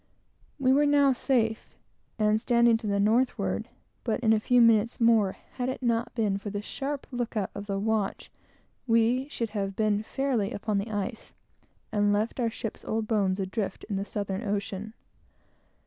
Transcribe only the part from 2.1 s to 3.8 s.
and standing to the northward;